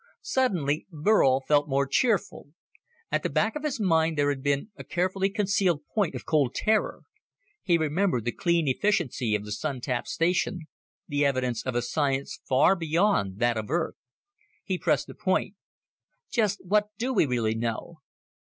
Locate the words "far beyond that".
12.49-13.57